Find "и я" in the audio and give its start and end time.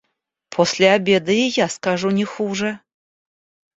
1.31-1.69